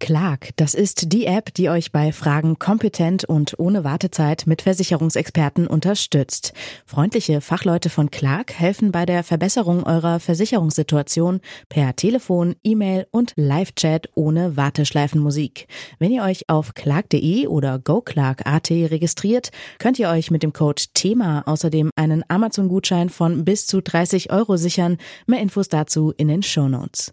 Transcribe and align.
Clark, 0.00 0.50
das 0.56 0.74
ist 0.74 1.12
die 1.12 1.26
App, 1.26 1.54
die 1.54 1.68
euch 1.68 1.92
bei 1.92 2.10
Fragen 2.10 2.58
kompetent 2.58 3.24
und 3.24 3.58
ohne 3.58 3.84
Wartezeit 3.84 4.46
mit 4.46 4.62
Versicherungsexperten 4.62 5.68
unterstützt. 5.68 6.52
Freundliche 6.86 7.40
Fachleute 7.40 7.90
von 7.90 8.10
Clark 8.10 8.52
helfen 8.54 8.90
bei 8.90 9.06
der 9.06 9.22
Verbesserung 9.22 9.84
eurer 9.84 10.18
Versicherungssituation 10.18 11.40
per 11.68 11.94
Telefon, 11.94 12.56
E-Mail 12.64 13.06
und 13.12 13.34
Live-Chat 13.36 14.08
ohne 14.14 14.56
Warteschleifenmusik. 14.56 15.68
Wenn 16.00 16.10
ihr 16.10 16.24
euch 16.24 16.48
auf 16.48 16.74
clark.de 16.74 17.46
oder 17.46 17.78
goclark.at 17.78 18.70
registriert, 18.70 19.50
könnt 19.78 19.98
ihr 19.98 20.08
euch 20.08 20.30
mit 20.30 20.42
dem 20.42 20.52
Code 20.52 20.82
THEMA 20.94 21.42
außerdem 21.46 21.90
einen 21.94 22.24
Amazon-Gutschein 22.26 23.10
von 23.10 23.44
bis 23.44 23.66
zu 23.66 23.80
30 23.80 24.32
Euro 24.32 24.56
sichern. 24.56 24.96
Mehr 25.26 25.40
Infos 25.40 25.68
dazu 25.68 26.12
in 26.16 26.28
den 26.28 26.42
Show 26.42 26.68
Notes. 26.68 27.12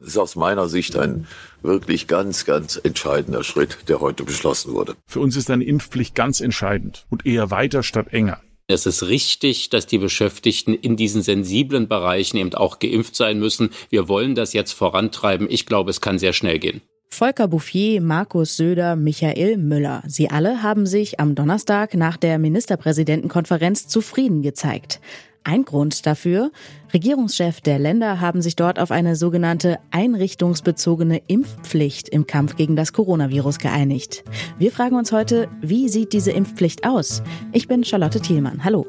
Das 0.00 0.08
ist 0.08 0.18
aus 0.18 0.34
meiner 0.34 0.68
Sicht 0.68 0.96
ein 0.96 1.26
wirklich 1.62 2.06
ganz, 2.06 2.46
ganz 2.46 2.80
entscheidender 2.82 3.44
Schritt, 3.44 3.78
der 3.88 4.00
heute 4.00 4.24
beschlossen 4.24 4.72
wurde. 4.72 4.96
Für 5.06 5.20
uns 5.20 5.36
ist 5.36 5.50
eine 5.50 5.64
Impfpflicht 5.64 6.14
ganz 6.14 6.40
entscheidend 6.40 7.04
und 7.10 7.26
eher 7.26 7.50
weiter 7.50 7.82
statt 7.82 8.08
enger. 8.10 8.40
Es 8.66 8.86
ist 8.86 9.02
richtig, 9.02 9.68
dass 9.68 9.86
die 9.86 9.98
Beschäftigten 9.98 10.74
in 10.74 10.96
diesen 10.96 11.22
sensiblen 11.22 11.88
Bereichen 11.88 12.38
eben 12.38 12.54
auch 12.54 12.78
geimpft 12.78 13.16
sein 13.16 13.38
müssen. 13.38 13.70
Wir 13.90 14.08
wollen 14.08 14.34
das 14.34 14.52
jetzt 14.52 14.72
vorantreiben. 14.72 15.48
Ich 15.50 15.66
glaube, 15.66 15.90
es 15.90 16.00
kann 16.00 16.18
sehr 16.18 16.32
schnell 16.32 16.58
gehen. 16.58 16.80
Volker 17.08 17.48
Bouffier, 17.48 18.00
Markus 18.00 18.56
Söder, 18.56 18.94
Michael 18.94 19.56
Müller. 19.56 20.04
Sie 20.06 20.30
alle 20.30 20.62
haben 20.62 20.86
sich 20.86 21.18
am 21.18 21.34
Donnerstag 21.34 21.94
nach 21.94 22.16
der 22.16 22.38
Ministerpräsidentenkonferenz 22.38 23.88
zufrieden 23.88 24.42
gezeigt. 24.42 25.00
Ein 25.42 25.64
Grund 25.64 26.04
dafür, 26.04 26.50
Regierungschef 26.92 27.60
der 27.62 27.78
Länder 27.78 28.20
haben 28.20 28.42
sich 28.42 28.56
dort 28.56 28.78
auf 28.78 28.90
eine 28.90 29.16
sogenannte 29.16 29.78
einrichtungsbezogene 29.90 31.22
Impfpflicht 31.28 32.10
im 32.10 32.26
Kampf 32.26 32.56
gegen 32.56 32.76
das 32.76 32.92
Coronavirus 32.92 33.58
geeinigt. 33.58 34.22
Wir 34.58 34.70
fragen 34.70 34.96
uns 34.96 35.12
heute, 35.12 35.48
wie 35.62 35.88
sieht 35.88 36.12
diese 36.12 36.30
Impfpflicht 36.30 36.84
aus? 36.86 37.22
Ich 37.52 37.68
bin 37.68 37.84
Charlotte 37.84 38.20
Thielmann. 38.20 38.64
Hallo. 38.64 38.86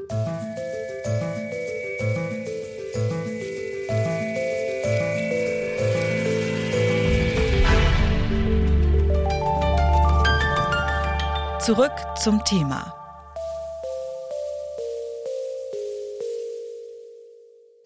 Zurück 11.61 11.93
zum 12.21 12.43
Thema. 12.43 13.00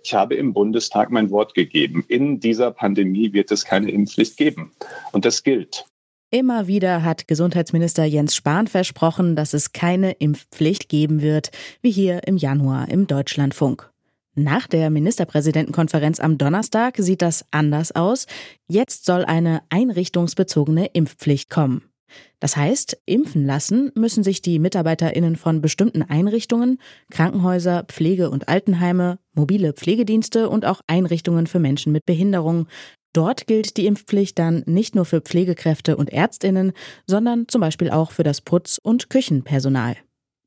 Ich 0.06 0.14
habe 0.14 0.36
im 0.36 0.54
Bundestag 0.54 1.10
mein 1.10 1.32
Wort 1.32 1.56
gegeben. 1.56 2.06
In 2.08 2.40
dieser 2.40 2.70
Pandemie 2.70 3.34
wird 3.34 3.52
es 3.52 3.66
keine 3.66 3.90
Impfpflicht 3.90 4.38
geben. 4.38 4.72
Und 5.12 5.26
das 5.26 5.42
gilt. 5.42 5.86
Immer 6.30 6.68
wieder 6.68 7.04
hat 7.04 7.28
Gesundheitsminister 7.28 8.04
Jens 8.06 8.36
Spahn 8.36 8.68
versprochen, 8.68 9.36
dass 9.36 9.56
es 9.56 9.74
keine 9.74 10.12
Impfpflicht 10.12 10.90
geben 10.90 11.24
wird, 11.24 11.50
wie 11.82 11.90
hier 11.90 12.28
im 12.28 12.38
Januar 12.38 12.88
im 12.90 13.08
Deutschlandfunk. 13.08 13.90
Nach 14.36 14.68
der 14.68 14.92
Ministerpräsidentenkonferenz 14.92 16.20
am 16.20 16.38
Donnerstag 16.38 16.98
sieht 16.98 17.24
das 17.24 17.44
anders 17.50 17.92
aus. 17.96 18.28
Jetzt 18.68 19.06
soll 19.06 19.26
eine 19.26 19.64
einrichtungsbezogene 19.70 20.86
Impfpflicht 20.86 21.50
kommen. 21.50 21.82
Das 22.40 22.58
heißt, 22.58 22.98
impfen 23.06 23.46
lassen 23.46 23.92
müssen 23.96 24.24
sich 24.24 24.42
die 24.42 24.60
Mitarbeiterinnen 24.60 25.36
von 25.36 25.62
bestimmten 25.62 26.02
Einrichtungen, 26.02 26.80
Krankenhäuser, 27.10 27.86
Pflege- 27.88 28.30
und 28.30 28.48
Altenheime, 28.48 29.20
mobile 29.34 29.74
Pflegedienste 29.74 30.50
und 30.50 30.66
auch 30.66 30.82
Einrichtungen 30.88 31.48
für 31.48 31.60
Menschen 31.60 31.92
mit 31.92 32.06
Behinderung. 32.06 32.68
Dort 33.14 33.48
gilt 33.48 33.78
die 33.78 33.86
Impfpflicht 33.86 34.38
dann 34.38 34.64
nicht 34.66 34.94
nur 34.94 35.06
für 35.06 35.22
Pflegekräfte 35.22 35.96
und 35.96 36.12
Ärztinnen, 36.12 36.74
sondern 37.08 37.48
zum 37.48 37.62
Beispiel 37.62 37.90
auch 37.90 38.12
für 38.12 38.24
das 38.24 38.42
Putz- 38.42 38.80
und 38.82 39.10
Küchenpersonal. 39.10 39.96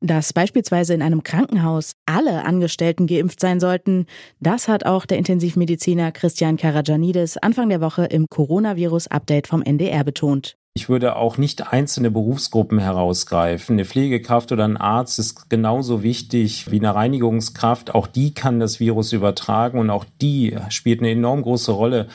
Dass 0.01 0.33
beispielsweise 0.33 0.95
in 0.95 1.03
einem 1.03 1.25
Krankenhaus 1.25 1.93
alle 2.07 2.45
Angestellten 2.45 3.09
geimpft 3.09 3.41
sein 3.41 3.59
sollten, 3.59 4.07
das 4.39 4.69
hat 4.69 4.87
auch 4.87 5.07
der 5.07 5.19
Intensivmediziner 5.19 6.13
Christian 6.13 6.57
Karajanidis 6.57 7.37
Anfang 7.37 7.69
der 7.69 7.81
Woche 7.81 8.05
im 8.05 8.27
Coronavirus-Update 8.29 9.49
vom 9.49 9.63
NDR 9.63 10.05
betont. 10.05 10.57
Ich 10.79 10.89
würde 10.89 11.17
auch 11.17 11.39
nicht 11.39 11.73
einzelne 11.73 12.09
Berufsgruppen 12.09 12.79
herausgreifen. 12.79 13.75
Eine 13.75 13.85
Pflegekraft 13.85 14.53
oder 14.53 14.63
ein 14.63 14.77
Arzt 14.77 15.19
ist 15.19 15.51
genauso 15.51 16.05
wichtig 16.05 16.71
wie 16.71 16.79
eine 16.79 16.95
Reinigungskraft. 16.95 17.97
Auch 17.97 18.07
die 18.07 18.33
kann 18.33 18.61
das 18.61 18.79
Virus 18.79 19.13
übertragen 19.13 19.81
und 19.81 19.91
auch 19.91 20.05
die 20.23 20.55
spielt 20.69 21.01
eine 21.01 21.11
enorm 21.11 21.43
große 21.43 21.73
Rolle 21.73 22.07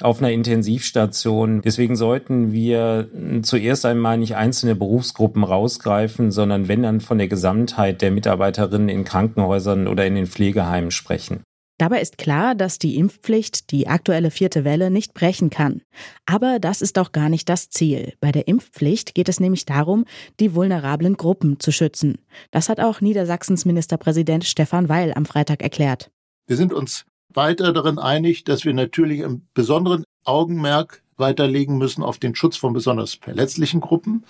auf 0.00 0.20
einer 0.20 0.30
Intensivstation. 0.32 1.60
Deswegen 1.60 1.94
sollten 1.94 2.52
wir 2.52 3.10
zuerst 3.42 3.84
einmal 3.84 4.16
nicht 4.16 4.34
einzelne 4.34 4.76
Berufsgruppen 4.76 5.44
rausgreifen, 5.44 6.30
sondern 6.30 6.68
wenn 6.68 6.84
dann 6.84 7.02
von 7.02 7.18
der 7.18 7.28
Gesamtheit 7.28 8.00
der 8.00 8.12
Mitarbeiterinnen 8.12 8.88
in 8.88 9.04
Krankenhäusern 9.04 9.88
oder 9.88 10.06
in 10.06 10.14
den 10.14 10.26
Pflegeheimen 10.26 10.90
sprechen. 10.90 11.42
Dabei 11.78 12.00
ist 12.00 12.16
klar, 12.16 12.54
dass 12.54 12.78
die 12.78 12.96
Impfpflicht 12.96 13.70
die 13.70 13.86
aktuelle 13.86 14.30
vierte 14.30 14.64
Welle 14.64 14.90
nicht 14.90 15.12
brechen 15.12 15.50
kann. 15.50 15.82
Aber 16.24 16.58
das 16.58 16.80
ist 16.80 16.98
auch 16.98 17.12
gar 17.12 17.28
nicht 17.28 17.48
das 17.50 17.68
Ziel. 17.68 18.14
Bei 18.20 18.32
der 18.32 18.48
Impfpflicht 18.48 19.14
geht 19.14 19.28
es 19.28 19.40
nämlich 19.40 19.66
darum, 19.66 20.06
die 20.40 20.54
vulnerablen 20.54 21.16
Gruppen 21.16 21.60
zu 21.60 21.72
schützen. 21.72 22.18
Das 22.50 22.70
hat 22.70 22.80
auch 22.80 23.02
Niedersachsens 23.02 23.66
Ministerpräsident 23.66 24.44
Stefan 24.44 24.88
Weil 24.88 25.12
am 25.14 25.26
Freitag 25.26 25.62
erklärt. 25.62 26.10
Wir 26.46 26.56
sind 26.56 26.72
uns 26.72 27.04
weiter 27.28 27.72
darin 27.74 27.98
einig, 27.98 28.44
dass 28.44 28.64
wir 28.64 28.72
natürlich 28.72 29.22
einen 29.22 29.46
besonderen 29.52 30.04
Augenmerk 30.24 31.02
weiterlegen 31.18 31.76
müssen 31.76 32.02
auf 32.02 32.18
den 32.18 32.34
Schutz 32.34 32.56
von 32.56 32.72
besonders 32.72 33.14
verletzlichen 33.14 33.80
Gruppen 33.80 34.24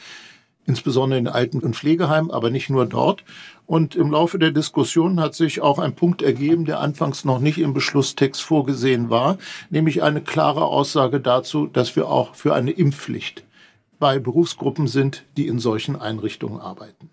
insbesondere 0.66 1.18
in 1.18 1.28
Alten- 1.28 1.60
und 1.60 1.76
Pflegeheimen, 1.76 2.30
aber 2.30 2.50
nicht 2.50 2.70
nur 2.70 2.86
dort. 2.86 3.24
Und 3.66 3.96
im 3.96 4.10
Laufe 4.10 4.38
der 4.38 4.50
Diskussion 4.50 5.20
hat 5.20 5.34
sich 5.34 5.60
auch 5.60 5.78
ein 5.78 5.94
Punkt 5.94 6.22
ergeben, 6.22 6.64
der 6.64 6.80
anfangs 6.80 7.24
noch 7.24 7.40
nicht 7.40 7.58
im 7.58 7.74
Beschlusstext 7.74 8.42
vorgesehen 8.42 9.10
war, 9.10 9.38
nämlich 9.70 10.02
eine 10.02 10.20
klare 10.20 10.64
Aussage 10.64 11.20
dazu, 11.20 11.66
dass 11.66 11.96
wir 11.96 12.08
auch 12.08 12.34
für 12.34 12.54
eine 12.54 12.70
Impfpflicht 12.70 13.44
bei 13.98 14.18
Berufsgruppen 14.18 14.88
sind, 14.88 15.24
die 15.36 15.46
in 15.46 15.58
solchen 15.58 15.96
Einrichtungen 15.96 16.60
arbeiten. 16.60 17.10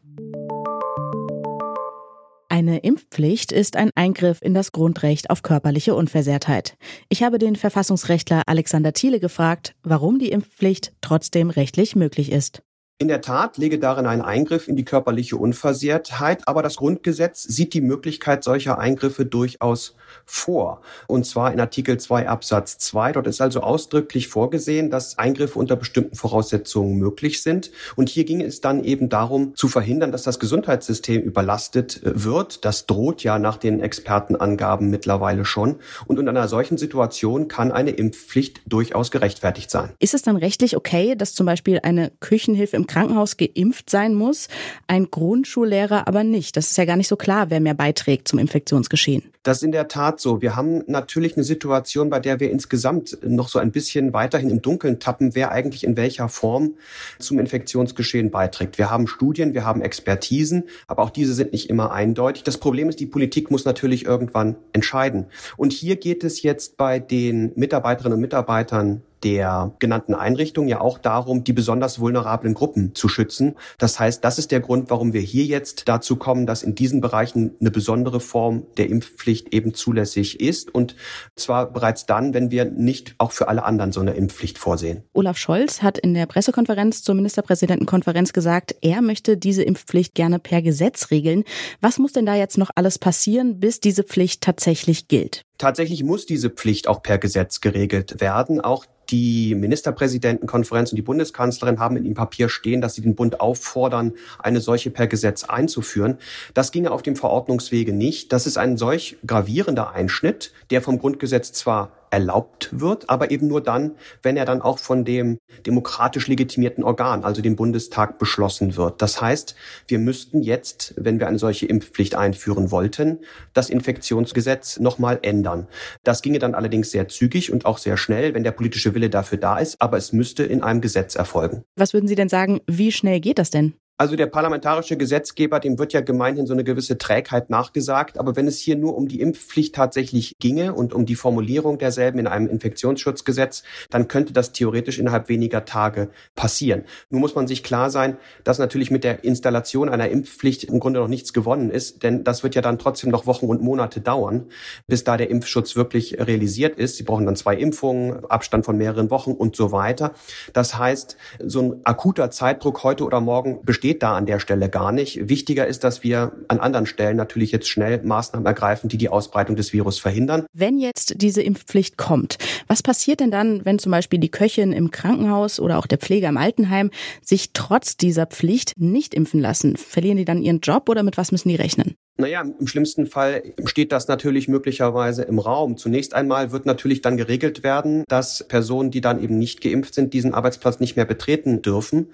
Eine 2.49 2.77
Impfpflicht 2.79 3.51
ist 3.51 3.75
ein 3.75 3.89
Eingriff 3.95 4.39
in 4.43 4.53
das 4.53 4.71
Grundrecht 4.71 5.31
auf 5.31 5.41
körperliche 5.41 5.95
Unversehrtheit. 5.95 6.77
Ich 7.09 7.23
habe 7.23 7.39
den 7.39 7.55
Verfassungsrechtler 7.55 8.43
Alexander 8.45 8.93
Thiele 8.93 9.19
gefragt, 9.19 9.73
warum 9.81 10.19
die 10.19 10.29
Impfpflicht 10.29 10.93
trotzdem 11.01 11.49
rechtlich 11.49 11.95
möglich 11.95 12.31
ist. 12.31 12.61
In 13.03 13.09
der 13.09 13.19
Tat 13.19 13.57
lege 13.57 13.79
darin 13.79 14.05
ein 14.05 14.21
Eingriff 14.21 14.69
in 14.69 14.77
die 14.77 14.85
körperliche 14.85 15.35
Unversehrtheit, 15.35 16.47
aber 16.47 16.63
das 16.63 16.77
Grundgesetz 16.77 17.43
sieht 17.43 17.73
die 17.73 17.81
Möglichkeit 17.81 18.45
solcher 18.45 18.79
Eingriffe 18.79 19.25
durchaus 19.25 19.93
vor. 20.25 20.79
Und 21.07 21.25
zwar 21.25 21.51
in 21.51 21.59
Artikel 21.59 21.99
2 21.99 22.29
Absatz 22.29 22.77
2. 22.77 23.11
Dort 23.11 23.27
ist 23.27 23.41
also 23.41 23.59
ausdrücklich 23.59 24.29
vorgesehen, 24.29 24.89
dass 24.89 25.17
Eingriffe 25.17 25.59
unter 25.59 25.75
bestimmten 25.75 26.15
Voraussetzungen 26.15 26.97
möglich 26.97 27.41
sind. 27.41 27.71
Und 27.97 28.07
hier 28.07 28.23
ging 28.23 28.39
es 28.39 28.61
dann 28.61 28.85
eben 28.85 29.09
darum, 29.09 29.53
zu 29.53 29.67
verhindern, 29.67 30.13
dass 30.13 30.23
das 30.23 30.39
Gesundheitssystem 30.39 31.23
überlastet 31.23 32.01
äh, 32.03 32.23
wird. 32.23 32.63
Das 32.63 32.85
droht 32.85 33.21
ja 33.21 33.37
nach 33.37 33.57
den 33.57 33.81
Expertenangaben 33.81 34.89
mittlerweile 34.89 35.43
schon. 35.43 35.75
Und 36.05 36.19
in 36.19 36.29
einer 36.29 36.47
solchen 36.47 36.77
Situation 36.77 37.49
kann 37.49 37.73
eine 37.73 37.91
Impfpflicht 37.91 38.61
durchaus 38.65 39.11
gerechtfertigt 39.11 39.69
sein. 39.69 39.89
Ist 39.99 40.13
es 40.13 40.21
dann 40.21 40.37
rechtlich 40.37 40.77
okay, 40.77 41.15
dass 41.17 41.33
zum 41.33 41.45
Beispiel 41.45 41.81
eine 41.83 42.13
Küchenhilfe 42.21 42.77
im 42.77 42.87
Krankenhaus 42.93 43.37
geimpft 43.37 43.89
sein 43.89 44.13
muss, 44.13 44.47
ein 44.87 45.09
Grundschullehrer 45.09 46.07
aber 46.07 46.23
nicht? 46.23 46.55
Das 46.55 46.69
ist 46.69 46.77
ja 46.77 46.85
gar 46.85 46.95
nicht 46.95 47.07
so 47.07 47.15
klar, 47.15 47.49
wer 47.49 47.59
mehr 47.59 47.73
beiträgt 47.73 48.27
zum 48.27 48.39
Infektionsgeschehen. 48.39 49.23
Das 49.43 49.57
ist 49.57 49.63
in 49.63 49.73
der 49.73 49.89
Tat 49.89 50.21
so. 50.21 50.41
Wir 50.41 50.55
haben 50.55 50.83
natürlich 50.87 51.35
eine 51.35 51.43
Situation, 51.43 52.09
bei 52.09 52.21
der 52.21 52.39
wir 52.39 52.49
insgesamt 52.49 53.17
noch 53.23 53.49
so 53.49 53.59
ein 53.59 53.71
bisschen 53.71 54.13
weiterhin 54.13 54.49
im 54.49 54.61
Dunkeln 54.61 54.99
tappen, 54.99 55.35
wer 55.35 55.51
eigentlich 55.51 55.83
in 55.83 55.97
welcher 55.97 56.29
Form 56.29 56.75
zum 57.19 57.39
Infektionsgeschehen 57.39 58.31
beiträgt. 58.31 58.77
Wir 58.77 58.89
haben 58.89 59.05
Studien, 59.05 59.53
wir 59.53 59.65
haben 59.65 59.81
Expertisen, 59.81 60.63
aber 60.87 61.03
auch 61.03 61.09
diese 61.09 61.33
sind 61.33 61.51
nicht 61.51 61.69
immer 61.69 61.91
eindeutig. 61.91 62.43
Das 62.43 62.57
Problem 62.57 62.87
ist, 62.87 63.01
die 63.01 63.05
Politik 63.05 63.51
muss 63.51 63.65
natürlich 63.65 64.05
irgendwann 64.05 64.55
entscheiden. 64.71 65.25
Und 65.57 65.73
hier 65.73 65.97
geht 65.97 66.23
es 66.23 66.41
jetzt 66.41 66.77
bei 66.77 66.99
den 66.99 67.51
Mitarbeiterinnen 67.55 68.15
und 68.15 68.21
Mitarbeitern 68.21 69.01
der 69.23 69.73
genannten 69.79 70.13
Einrichtung 70.13 70.67
ja 70.67 70.81
auch 70.81 70.97
darum, 70.97 71.43
die 71.43 71.53
besonders 71.53 71.99
vulnerablen 71.99 72.53
Gruppen 72.53 72.93
zu 72.95 73.07
schützen. 73.07 73.55
Das 73.77 73.99
heißt, 73.99 74.23
das 74.23 74.37
ist 74.37 74.51
der 74.51 74.59
Grund, 74.59 74.89
warum 74.89 75.13
wir 75.13 75.21
hier 75.21 75.45
jetzt 75.45 75.87
dazu 75.87 76.15
kommen, 76.15 76.45
dass 76.45 76.63
in 76.63 76.75
diesen 76.75 77.01
Bereichen 77.01 77.55
eine 77.59 77.71
besondere 77.71 78.19
Form 78.19 78.63
der 78.77 78.89
Impfpflicht 78.89 79.53
eben 79.53 79.73
zulässig 79.73 80.39
ist. 80.39 80.73
Und 80.73 80.95
zwar 81.35 81.71
bereits 81.71 82.05
dann, 82.05 82.33
wenn 82.33 82.51
wir 82.51 82.65
nicht 82.65 83.15
auch 83.17 83.31
für 83.31 83.47
alle 83.47 83.63
anderen 83.63 83.91
so 83.91 84.01
eine 84.01 84.13
Impfpflicht 84.13 84.57
vorsehen. 84.57 85.03
Olaf 85.13 85.37
Scholz 85.37 85.81
hat 85.81 85.97
in 85.97 86.13
der 86.13 86.25
Pressekonferenz 86.25 87.03
zur 87.03 87.15
Ministerpräsidentenkonferenz 87.15 88.33
gesagt, 88.33 88.75
er 88.81 89.01
möchte 89.01 89.37
diese 89.37 89.63
Impfpflicht 89.63 90.15
gerne 90.15 90.39
per 90.39 90.61
Gesetz 90.61 91.11
regeln. 91.11 91.43
Was 91.81 91.99
muss 91.99 92.13
denn 92.13 92.25
da 92.25 92.35
jetzt 92.35 92.57
noch 92.57 92.71
alles 92.75 92.99
passieren, 92.99 93.59
bis 93.59 93.79
diese 93.79 94.03
Pflicht 94.03 94.41
tatsächlich 94.41 95.07
gilt? 95.07 95.43
Tatsächlich 95.57 96.03
muss 96.03 96.25
diese 96.25 96.49
Pflicht 96.49 96.87
auch 96.87 97.03
per 97.03 97.17
Gesetz 97.17 97.61
geregelt 97.61 98.19
werden. 98.19 98.59
Auch 98.59 98.85
die 99.09 99.53
Ministerpräsidentenkonferenz 99.55 100.91
und 100.91 100.95
die 100.95 101.03
Bundeskanzlerin 101.03 101.79
haben 101.79 101.97
in 101.97 102.05
ihrem 102.05 102.15
Papier 102.15 102.49
stehen, 102.49 102.81
dass 102.81 102.95
sie 102.95 103.01
den 103.01 103.15
Bund 103.15 103.41
auffordern, 103.41 104.13
eine 104.39 104.59
solche 104.59 104.89
per 104.89 105.07
Gesetz 105.07 105.43
einzuführen. 105.43 106.17
Das 106.53 106.71
ginge 106.71 106.91
auf 106.91 107.01
dem 107.01 107.15
Verordnungswege 107.15 107.93
nicht. 107.93 108.33
Das 108.33 108.47
ist 108.47 108.57
ein 108.57 108.77
solch 108.77 109.17
gravierender 109.25 109.91
Einschnitt, 109.91 110.51
der 110.71 110.81
vom 110.81 110.99
Grundgesetz 110.99 111.53
zwar 111.53 111.91
erlaubt 112.13 112.69
wird, 112.71 113.09
aber 113.09 113.31
eben 113.31 113.47
nur 113.47 113.59
dann, 113.59 113.95
wenn 114.21 114.37
er 114.37 114.45
dann 114.45 114.61
auch 114.61 114.77
von 114.77 115.03
dem 115.03 115.39
demokratisch 115.65 116.27
legitimierten 116.27 116.83
Organ, 116.83 117.23
also 117.23 117.41
dem 117.41 117.55
Bundestag, 117.55 118.19
beschlossen 118.19 118.77
wird. 118.77 119.01
Das 119.01 119.19
heißt, 119.19 119.55
wir 119.87 119.97
müssten 119.97 120.43
jetzt, 120.43 120.93
wenn 120.95 121.19
wir 121.19 121.27
eine 121.27 121.39
solche 121.39 121.65
Impfpflicht 121.65 122.13
einführen 122.13 122.69
wollten, 122.69 123.19
das 123.53 123.71
Infektionsgesetz 123.71 124.79
nochmal 124.79 125.17
ändern. 125.23 125.67
Das 126.03 126.21
ginge 126.21 126.37
dann 126.37 126.53
allerdings 126.53 126.91
sehr 126.91 127.07
zügig 127.07 127.51
und 127.51 127.65
auch 127.65 127.79
sehr 127.79 127.97
schnell, 127.97 128.35
wenn 128.35 128.43
der 128.43 128.51
politische 128.51 128.93
Wille 128.93 129.09
dafür 129.09 129.39
da 129.39 129.57
ist, 129.57 129.81
aber 129.81 129.97
es 129.97 130.13
müsste 130.13 130.43
in 130.43 130.61
einem 130.61 130.81
Gesetz 130.81 131.15
erfolgen. 131.15 131.63
Was 131.75 131.93
würden 131.93 132.07
Sie 132.07 132.15
denn 132.15 132.29
sagen, 132.29 132.61
wie 132.67 132.91
schnell 132.91 133.19
geht 133.21 133.39
das 133.39 133.49
denn? 133.49 133.73
Also 133.95 134.15
der 134.15 134.25
parlamentarische 134.25 134.97
Gesetzgeber, 134.97 135.59
dem 135.59 135.77
wird 135.77 135.93
ja 135.93 136.01
gemeinhin 136.01 136.47
so 136.47 136.53
eine 136.53 136.63
gewisse 136.63 136.97
Trägheit 136.97 137.51
nachgesagt. 137.51 138.17
Aber 138.17 138.35
wenn 138.35 138.47
es 138.47 138.57
hier 138.57 138.75
nur 138.75 138.97
um 138.97 139.07
die 139.07 139.21
Impfpflicht 139.21 139.75
tatsächlich 139.75 140.33
ginge 140.39 140.73
und 140.73 140.93
um 140.93 141.05
die 141.05 141.13
Formulierung 141.13 141.77
derselben 141.77 142.17
in 142.17 142.25
einem 142.25 142.47
Infektionsschutzgesetz, 142.49 143.61
dann 143.91 144.07
könnte 144.07 144.33
das 144.33 144.51
theoretisch 144.51 144.97
innerhalb 144.97 145.29
weniger 145.29 145.65
Tage 145.65 146.09
passieren. 146.33 146.85
Nun 147.11 147.21
muss 147.21 147.35
man 147.35 147.47
sich 147.47 147.63
klar 147.63 147.91
sein, 147.91 148.17
dass 148.43 148.57
natürlich 148.57 148.89
mit 148.89 149.03
der 149.03 149.23
Installation 149.23 149.89
einer 149.89 150.09
Impfpflicht 150.09 150.63
im 150.63 150.79
Grunde 150.79 150.99
noch 150.99 151.07
nichts 151.07 151.31
gewonnen 151.31 151.69
ist, 151.69 152.01
denn 152.01 152.23
das 152.23 152.41
wird 152.41 152.55
ja 152.55 152.63
dann 152.63 152.79
trotzdem 152.79 153.11
noch 153.11 153.27
Wochen 153.27 153.45
und 153.45 153.61
Monate 153.61 154.01
dauern, 154.01 154.47
bis 154.87 155.03
da 155.03 155.17
der 155.17 155.29
Impfschutz 155.29 155.75
wirklich 155.75 156.17
realisiert 156.19 156.77
ist. 156.77 156.97
Sie 156.97 157.03
brauchen 157.03 157.27
dann 157.27 157.35
zwei 157.35 157.55
Impfungen, 157.55 158.25
Abstand 158.25 158.65
von 158.65 158.75
mehreren 158.75 159.11
Wochen 159.11 159.33
und 159.33 159.55
so 159.55 159.71
weiter. 159.71 160.13
Das 160.51 160.79
heißt, 160.79 161.15
so 161.45 161.61
ein 161.61 161.81
akuter 161.83 162.31
Zeitdruck 162.31 162.83
heute 162.83 163.05
oder 163.05 163.21
morgen 163.21 163.63
besteht 163.63 163.82
besteht 163.83 164.01
da 164.01 164.15
an 164.15 164.25
der 164.25 164.39
Stelle 164.39 164.69
gar 164.69 164.93
nicht. 164.93 165.27
Wichtiger 165.27 165.67
ist, 165.67 165.83
dass 165.83 166.03
wir 166.03 166.31
an 166.47 166.59
anderen 166.59 166.85
Stellen 166.85 167.17
natürlich 167.17 167.51
jetzt 167.51 167.67
schnell 167.67 168.01
Maßnahmen 168.01 168.45
ergreifen, 168.45 168.87
die 168.87 168.95
die 168.95 169.09
Ausbreitung 169.09 169.57
des 169.57 169.73
Virus 169.73 169.99
verhindern. 169.99 170.45
Wenn 170.53 170.77
jetzt 170.77 171.15
diese 171.17 171.41
Impfpflicht 171.41 171.97
kommt, 171.97 172.37
was 172.67 172.81
passiert 172.81 173.19
denn 173.19 173.29
dann, 173.29 173.65
wenn 173.65 173.79
zum 173.79 173.91
Beispiel 173.91 174.19
die 174.19 174.31
Köchin 174.31 174.71
im 174.71 174.89
Krankenhaus 174.89 175.59
oder 175.59 175.79
auch 175.79 175.85
der 175.85 175.97
Pfleger 175.97 176.29
im 176.29 176.37
Altenheim 176.37 176.91
sich 177.21 177.51
trotz 177.51 177.97
dieser 177.97 178.25
Pflicht 178.25 178.71
nicht 178.77 179.13
impfen 179.13 179.41
lassen? 179.41 179.75
Verlieren 179.75 180.15
die 180.15 180.23
dann 180.23 180.41
ihren 180.41 180.61
Job 180.61 180.87
oder 180.87 181.03
mit 181.03 181.17
was 181.17 181.33
müssen 181.33 181.49
die 181.49 181.57
rechnen? 181.57 181.95
Naja, 182.15 182.41
im 182.41 182.67
schlimmsten 182.67 183.07
Fall 183.07 183.41
steht 183.65 183.91
das 183.91 184.07
natürlich 184.07 184.47
möglicherweise 184.47 185.23
im 185.23 185.39
Raum. 185.39 185.77
Zunächst 185.77 186.13
einmal 186.13 186.51
wird 186.51 186.67
natürlich 186.67 187.01
dann 187.01 187.17
geregelt 187.17 187.63
werden, 187.63 188.03
dass 188.07 188.45
Personen, 188.47 188.91
die 188.91 189.01
dann 189.01 189.21
eben 189.21 189.39
nicht 189.39 189.61
geimpft 189.61 189.95
sind, 189.95 190.13
diesen 190.13 190.35
Arbeitsplatz 190.35 190.79
nicht 190.79 190.95
mehr 190.95 191.05
betreten 191.05 191.63
dürfen. 191.63 192.11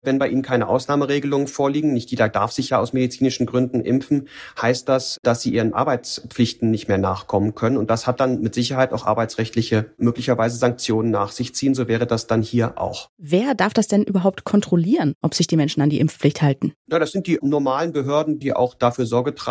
Wenn 0.00 0.18
bei 0.18 0.28
ihnen 0.28 0.40
keine 0.40 0.68
Ausnahmeregelungen 0.68 1.48
vorliegen, 1.48 1.92
nicht 1.92 2.10
jeder 2.10 2.30
darf 2.30 2.50
sich 2.50 2.70
ja 2.70 2.78
aus 2.78 2.94
medizinischen 2.94 3.44
Gründen 3.44 3.82
impfen, 3.82 4.26
heißt 4.60 4.88
das, 4.88 5.18
dass 5.22 5.42
sie 5.42 5.52
ihren 5.52 5.74
Arbeitspflichten 5.74 6.70
nicht 6.70 6.88
mehr 6.88 6.98
nachkommen 6.98 7.54
können. 7.54 7.76
Und 7.76 7.90
das 7.90 8.06
hat 8.06 8.20
dann 8.20 8.40
mit 8.40 8.54
Sicherheit 8.54 8.92
auch 8.92 9.04
arbeitsrechtliche 9.04 9.92
möglicherweise 9.98 10.56
Sanktionen 10.56 11.10
nach 11.10 11.30
sich 11.30 11.54
ziehen. 11.54 11.74
So 11.74 11.88
wäre 11.88 12.06
das 12.06 12.26
dann 12.26 12.40
hier 12.40 12.80
auch. 12.80 13.10
Wer 13.18 13.54
darf 13.54 13.74
das 13.74 13.86
denn 13.86 14.02
überhaupt 14.02 14.44
kontrollieren, 14.44 15.12
ob 15.20 15.34
sich 15.34 15.46
die 15.46 15.56
Menschen 15.56 15.82
an 15.82 15.90
die 15.90 16.00
Impfpflicht 16.00 16.40
halten? 16.40 16.72
Ja, 16.90 16.98
das 16.98 17.12
sind 17.12 17.26
die 17.26 17.38
normalen 17.42 17.92
Behörden, 17.92 18.38
die 18.38 18.54
auch 18.54 18.74
dafür 18.74 19.06
Sorge 19.06 19.34
tragen, 19.34 19.41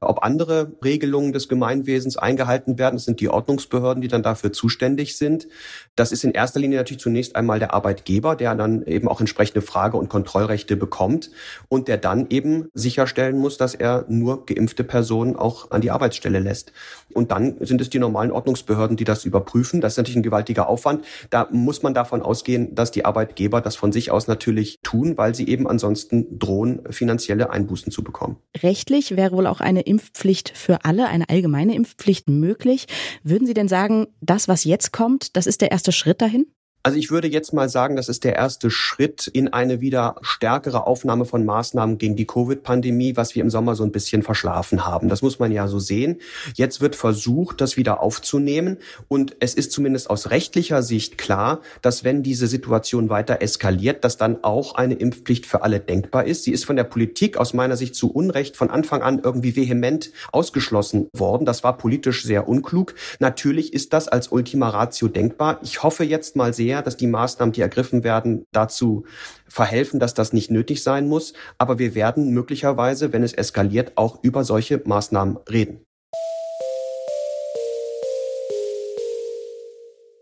ob 0.00 0.22
andere 0.22 0.72
Regelungen 0.84 1.32
des 1.32 1.48
Gemeinwesens 1.48 2.16
eingehalten 2.16 2.78
werden. 2.78 2.96
Das 2.96 3.04
sind 3.04 3.20
die 3.20 3.28
Ordnungsbehörden, 3.28 4.00
die 4.00 4.08
dann 4.08 4.22
dafür 4.22 4.52
zuständig 4.52 5.16
sind. 5.16 5.48
Das 5.96 6.12
ist 6.12 6.24
in 6.24 6.32
erster 6.32 6.60
Linie 6.60 6.78
natürlich 6.78 7.02
zunächst 7.02 7.36
einmal 7.36 7.58
der 7.58 7.74
Arbeitgeber, 7.74 8.36
der 8.36 8.54
dann 8.54 8.82
eben 8.84 9.08
auch 9.08 9.20
entsprechende 9.20 9.62
Frage- 9.62 9.96
und 9.96 10.08
Kontrollrechte 10.08 10.76
bekommt 10.76 11.30
und 11.68 11.88
der 11.88 11.98
dann 11.98 12.26
eben 12.30 12.68
sicherstellen 12.74 13.38
muss, 13.38 13.56
dass 13.56 13.74
er 13.74 14.04
nur 14.08 14.46
geimpfte 14.46 14.84
Personen 14.84 15.36
auch 15.36 15.70
an 15.70 15.80
die 15.80 15.90
Arbeitsstelle 15.90 16.38
lässt. 16.38 16.72
Und 17.12 17.30
dann 17.30 17.56
sind 17.60 17.80
es 17.80 17.90
die 17.90 17.98
normalen 17.98 18.30
Ordnungsbehörden, 18.30 18.96
die 18.96 19.04
das 19.04 19.24
überprüfen. 19.24 19.80
Das 19.80 19.94
ist 19.94 19.96
natürlich 19.98 20.16
ein 20.16 20.22
gewaltiger 20.22 20.68
Aufwand. 20.68 21.04
Da 21.30 21.48
muss 21.50 21.82
man 21.82 21.94
davon 21.94 22.22
ausgehen, 22.22 22.74
dass 22.74 22.90
die 22.90 23.04
Arbeitgeber 23.04 23.60
das 23.60 23.76
von 23.76 23.92
sich 23.92 24.10
aus 24.10 24.26
natürlich 24.26 24.78
tun, 24.82 25.16
weil 25.16 25.34
sie 25.34 25.48
eben 25.48 25.68
ansonsten 25.68 26.38
drohen, 26.38 26.80
finanzielle 26.90 27.50
Einbußen 27.50 27.92
zu 27.92 28.02
bekommen. 28.02 28.36
Rechtlich 28.62 29.16
wäre 29.22 29.36
wohl 29.36 29.46
auch 29.46 29.60
eine 29.60 29.82
Impfpflicht 29.82 30.50
für 30.52 30.84
alle, 30.84 31.06
eine 31.06 31.28
allgemeine 31.28 31.76
Impfpflicht 31.76 32.28
möglich. 32.28 32.86
Würden 33.22 33.46
Sie 33.46 33.54
denn 33.54 33.68
sagen, 33.68 34.08
das, 34.20 34.48
was 34.48 34.64
jetzt 34.64 34.92
kommt, 34.92 35.36
das 35.36 35.46
ist 35.46 35.60
der 35.60 35.70
erste 35.70 35.92
Schritt 35.92 36.20
dahin? 36.20 36.46
Also 36.84 36.98
ich 36.98 37.12
würde 37.12 37.28
jetzt 37.28 37.52
mal 37.52 37.68
sagen, 37.68 37.94
das 37.94 38.08
ist 38.08 38.24
der 38.24 38.34
erste 38.34 38.68
Schritt 38.68 39.28
in 39.28 39.52
eine 39.52 39.80
wieder 39.80 40.16
stärkere 40.20 40.84
Aufnahme 40.84 41.24
von 41.26 41.44
Maßnahmen 41.44 41.96
gegen 41.96 42.16
die 42.16 42.26
Covid-Pandemie, 42.26 43.16
was 43.16 43.36
wir 43.36 43.42
im 43.42 43.50
Sommer 43.50 43.76
so 43.76 43.84
ein 43.84 43.92
bisschen 43.92 44.24
verschlafen 44.24 44.84
haben. 44.84 45.08
Das 45.08 45.22
muss 45.22 45.38
man 45.38 45.52
ja 45.52 45.68
so 45.68 45.78
sehen. 45.78 46.20
Jetzt 46.56 46.80
wird 46.80 46.96
versucht, 46.96 47.60
das 47.60 47.76
wieder 47.76 48.02
aufzunehmen. 48.02 48.78
Und 49.06 49.36
es 49.38 49.54
ist 49.54 49.70
zumindest 49.70 50.10
aus 50.10 50.30
rechtlicher 50.30 50.82
Sicht 50.82 51.18
klar, 51.18 51.60
dass 51.82 52.02
wenn 52.02 52.24
diese 52.24 52.48
Situation 52.48 53.10
weiter 53.10 53.42
eskaliert, 53.42 54.02
dass 54.02 54.16
dann 54.16 54.42
auch 54.42 54.74
eine 54.74 54.94
Impfpflicht 54.94 55.46
für 55.46 55.62
alle 55.62 55.78
denkbar 55.78 56.24
ist. 56.24 56.42
Sie 56.42 56.52
ist 56.52 56.64
von 56.64 56.74
der 56.74 56.84
Politik 56.84 57.36
aus 57.36 57.54
meiner 57.54 57.76
Sicht 57.76 57.94
zu 57.94 58.10
Unrecht 58.10 58.56
von 58.56 58.70
Anfang 58.70 59.02
an 59.02 59.20
irgendwie 59.22 59.54
vehement 59.54 60.10
ausgeschlossen 60.32 61.08
worden. 61.12 61.44
Das 61.44 61.62
war 61.62 61.76
politisch 61.76 62.24
sehr 62.24 62.48
unklug. 62.48 62.94
Natürlich 63.20 63.72
ist 63.72 63.92
das 63.92 64.08
als 64.08 64.32
Ultima 64.32 64.68
Ratio 64.70 65.06
denkbar. 65.06 65.60
Ich 65.62 65.84
hoffe 65.84 66.02
jetzt 66.02 66.34
mal 66.34 66.52
sehr, 66.52 66.71
sehr, 66.72 66.82
dass 66.82 66.96
die 66.96 67.06
Maßnahmen, 67.06 67.52
die 67.52 67.60
ergriffen 67.60 68.02
werden, 68.02 68.46
dazu 68.50 69.04
verhelfen, 69.46 70.00
dass 70.00 70.14
das 70.14 70.32
nicht 70.32 70.50
nötig 70.50 70.82
sein 70.82 71.06
muss. 71.06 71.34
Aber 71.58 71.78
wir 71.78 71.94
werden 71.94 72.30
möglicherweise, 72.30 73.12
wenn 73.12 73.22
es 73.22 73.34
eskaliert, 73.34 73.92
auch 73.96 74.22
über 74.22 74.42
solche 74.44 74.80
Maßnahmen 74.82 75.36
reden. 75.50 75.84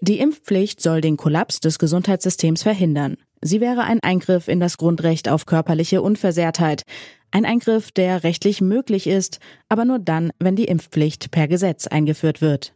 Die 0.03 0.19
Impfpflicht 0.19 0.81
soll 0.81 1.01
den 1.03 1.17
Kollaps 1.17 1.61
des 1.61 1.79
Gesundheitssystems 1.79 2.63
verhindern. 2.63 3.17
Sie 3.43 3.61
wäre 3.61 3.83
ein 3.83 4.01
Eingriff 4.03 4.49
in 4.49 4.59
das 4.59 4.77
Grundrecht 4.77 5.29
auf 5.29 5.47
körperliche 5.47 6.03
Unversehrtheit. 6.03 6.83
Ein 7.31 7.45
Eingriff, 7.45 7.93
der 7.93 8.25
rechtlich 8.25 8.61
möglich 8.61 9.07
ist, 9.07 9.39
aber 9.69 9.85
nur 9.85 9.99
dann, 10.01 10.33
wenn 10.41 10.57
die 10.57 10.65
Impfpflicht 10.65 11.31
per 11.31 11.47
Gesetz 11.47 11.87
eingeführt 11.87 12.41
wird. 12.41 12.75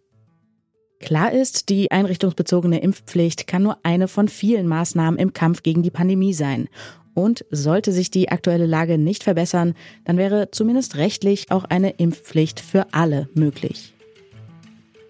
Klar 1.00 1.32
ist, 1.32 1.68
die 1.68 1.90
einrichtungsbezogene 1.90 2.80
Impfpflicht 2.80 3.46
kann 3.46 3.62
nur 3.62 3.78
eine 3.82 4.08
von 4.08 4.28
vielen 4.28 4.66
Maßnahmen 4.66 5.18
im 5.18 5.32
Kampf 5.32 5.62
gegen 5.62 5.82
die 5.82 5.90
Pandemie 5.90 6.32
sein. 6.32 6.68
Und 7.14 7.44
sollte 7.50 7.92
sich 7.92 8.10
die 8.10 8.30
aktuelle 8.30 8.66
Lage 8.66 8.98
nicht 8.98 9.22
verbessern, 9.22 9.74
dann 10.04 10.16
wäre 10.16 10.50
zumindest 10.50 10.96
rechtlich 10.96 11.50
auch 11.50 11.64
eine 11.64 11.90
Impfpflicht 11.90 12.58
für 12.58 12.86
alle 12.92 13.28
möglich. 13.34 13.94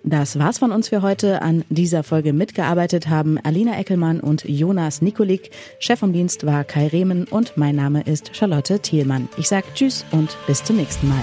Das 0.06 0.38
war's 0.38 0.58
von 0.58 0.70
uns 0.70 0.90
für 0.90 1.00
heute. 1.00 1.40
An 1.40 1.64
dieser 1.70 2.02
Folge 2.02 2.34
mitgearbeitet 2.34 3.08
haben 3.08 3.38
Alina 3.42 3.78
Eckelmann 3.78 4.20
und 4.20 4.44
Jonas 4.44 5.00
Nikolik. 5.00 5.50
Chef 5.78 5.98
vom 5.98 6.12
Dienst 6.12 6.44
war 6.44 6.62
Kai 6.64 6.88
Rehmen 6.88 7.24
und 7.24 7.56
mein 7.56 7.74
Name 7.74 8.02
ist 8.02 8.36
Charlotte 8.36 8.80
Thielmann. 8.80 9.30
Ich 9.38 9.48
sage 9.48 9.66
Tschüss 9.74 10.04
und 10.12 10.36
bis 10.46 10.62
zum 10.62 10.76
nächsten 10.76 11.08
Mal. 11.08 11.22